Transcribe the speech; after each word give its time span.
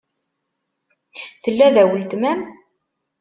Tella 1.43 1.67
da 1.75 1.83
weltma-m? 1.89 2.41